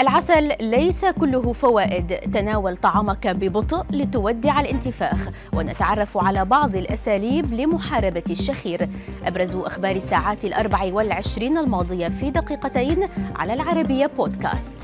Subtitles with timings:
[0.00, 2.16] العسل ليس كله فوائد.
[2.16, 5.28] تناول طعامك ببطء لتودع الانتفاخ.
[5.52, 8.88] ونتعرف على بعض الأساليب لمحاربة الشخير.
[9.24, 14.76] أبرز أخبار الساعات الأربع والعشرين الماضية في دقيقتين على العربية بودكاست.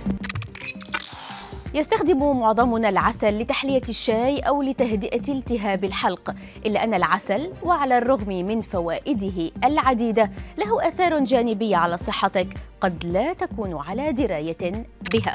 [1.76, 6.34] يستخدم معظمنا العسل لتحلية الشاي أو لتهدئة التهاب الحلق
[6.66, 12.48] إلا أن العسل وعلى الرغم من فوائده العديدة له آثار جانبية على صحتك
[12.80, 15.34] قد لا تكون على دراية بها.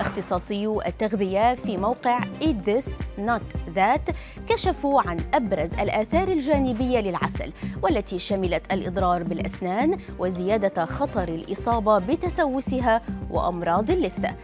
[0.00, 4.14] اختصاصيو التغذية في موقع Eat This Not That
[4.48, 7.52] كشفوا عن أبرز الآثار الجانبية للعسل
[7.82, 14.34] والتي شملت الإضرار بالأسنان وزيادة خطر الإصابة بتسوسها وأمراض اللثة.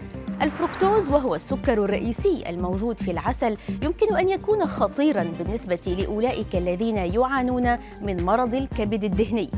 [0.42, 7.78] الفركتوز وهو السكر الرئيسي الموجود في العسل يمكن أن يكون خطيرا بالنسبة لأولئك الذين يعانون
[8.02, 9.51] من مرض الكبد الدهني.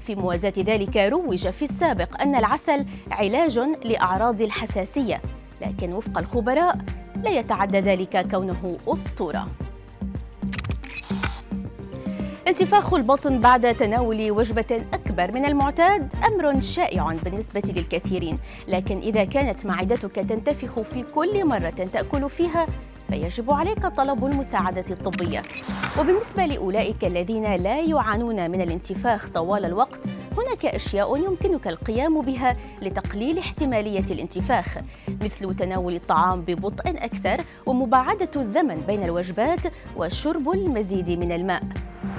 [0.00, 5.22] في موازاة ذلك روج في السابق أن العسل علاج لأعراض الحساسية
[5.60, 6.78] لكن وفق الخبراء
[7.22, 9.48] لا يتعدى ذلك كونه أسطورة.
[12.48, 14.82] انتفاخ البطن بعد تناول وجبة
[15.18, 18.38] أكبر من المعتاد أمر شائع بالنسبة للكثيرين.
[18.68, 22.66] لكن إذا كانت معدتك تنتفخ في كل مرة تأكل فيها
[23.08, 25.42] فيجب عليك طلب المساعدة الطبية.
[26.00, 30.00] وبالنسبة لأولئك الذين لا يعانون من الانتفاخ طوال الوقت
[30.38, 34.78] هناك أشياء يمكنك القيام بها لتقليل احتمالية الانتفاخ
[35.22, 39.60] مثل تناول الطعام ببطء أكثر ومباعدة الزمن بين الوجبات
[39.96, 41.62] وشرب المزيد من الماء.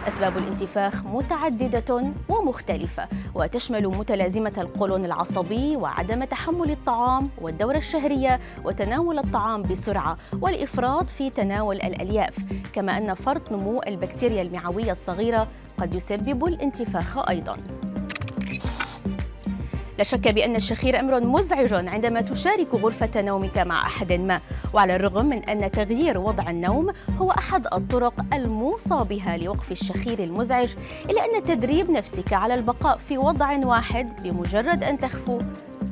[0.07, 9.63] أسباب الانتفاخ متعددة ومختلفة وتشمل متلازمة القولون العصبي وعدم تحمل الطعام والدورة الشهرية وتناول الطعام
[9.63, 12.35] بسرعة والإفراط في تناول الألياف.
[12.73, 17.57] كما أن فرط نمو البكتيريا المعوية الصغيرة قد يسبب الانتفاخ أيضاً.
[19.97, 24.39] لا شك بأن الشخير أمر مزعج عندما تشارك غرفة نومك مع أحد ما
[24.73, 30.73] وعلى الرغم من أن تغيير وضع النوم هو أحد الطرق الموصى بها لوقف الشخير المزعج
[31.09, 35.39] إلا أن تدريب نفسك على البقاء في وضع واحد بمجرد أن تغفو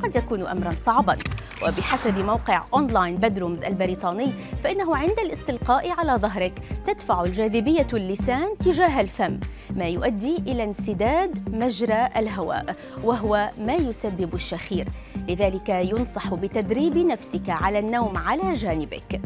[0.03, 1.17] قد يكون امرا صعبا.
[1.63, 4.33] وبحسب موقع Online Bedrooms البريطاني
[4.63, 6.53] فإنه عند الاستلقاء على ظهرك
[6.87, 9.39] تدفع الجاذبيه اللسان تجاه الفم
[9.75, 14.87] ما يؤدي إلى انسداد مجرى الهواء وهو ما يسبب الشخير.
[15.29, 19.21] لذلك ينصح بتدريب نفسك على النوم على جانبك.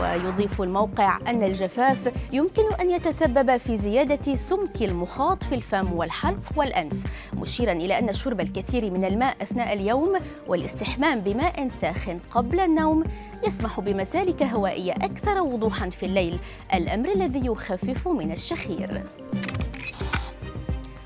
[0.00, 6.96] ويضيف الموقع أن الجفاف يمكن أن يتسبب في زيادة سمك المخاط في الفم والحلق والأنف
[7.34, 10.12] مشيرا إلى أن شرب الكثير من الماء أثناء اليوم
[10.48, 13.04] والاستحمام بماء ساخن قبل النوم
[13.46, 16.38] يسمح بمسالك هوائية أكثر وضوحا في الليل
[16.74, 19.02] الأمر الذي يخفف من الشخير.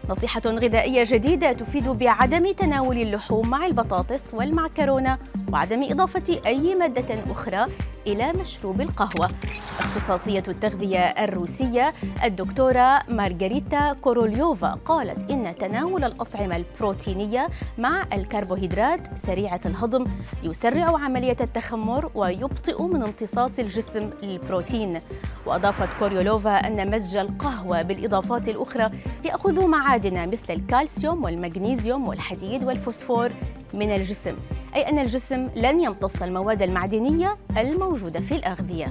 [0.08, 5.18] نصيحة غذائية جديدة تفيد بعدم تناول اللحوم مع البطاطس والمعكرونة
[5.52, 7.66] وعدم إضافة أي مادة أخرى
[8.06, 9.30] إلى مشروب القهوة.
[9.80, 11.92] اختصاصية التغذية الروسية
[12.24, 20.06] الدكتورة مارغريتا كوروليوفا قالت إن تناول الأطعمة البروتينية مع الكربوهيدرات سريعة الهضم
[20.42, 25.00] يسرع عملية التخمر ويبطئ من امتصاص الجسم للبروتين
[25.46, 28.90] وأضافت كوريولوفا أن مزج القهوة بالإضافات الأخرى
[29.24, 33.30] يأخذ معادن مثل الكالسيوم والمغنيسيوم والحديد والفوسفور
[33.74, 34.34] من الجسم
[34.74, 38.88] أي أن الجسم لن يمتص المواد المعدنية الموجودة في الأغذية.